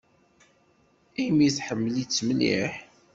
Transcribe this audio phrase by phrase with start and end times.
[1.25, 2.73] Imi tḥemmel-itt mliḥ.